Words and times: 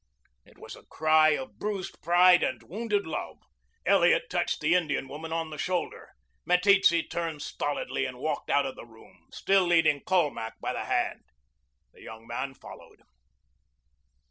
It 0.45 0.57
was 0.57 0.75
a 0.75 0.81
cry 0.87 1.35
of 1.37 1.59
bruised 1.59 2.01
pride 2.01 2.41
and 2.41 2.63
wounded 2.63 3.05
love. 3.05 3.37
Elliot 3.85 4.31
touched 4.31 4.59
the 4.59 4.73
Indian 4.73 5.07
woman 5.07 5.31
on 5.31 5.51
the 5.51 5.59
shoulder. 5.59 6.09
Meteetse 6.43 7.07
turned 7.07 7.43
stolidly 7.43 8.05
and 8.07 8.17
walked 8.17 8.49
out 8.49 8.65
of 8.65 8.75
the 8.75 8.83
room, 8.87 9.27
still 9.31 9.67
leading 9.67 10.01
Colmac 10.01 10.55
by 10.59 10.73
the 10.73 10.85
hand. 10.85 11.25
The 11.93 12.01
young 12.01 12.25
man 12.25 12.55
followed. 12.55 13.03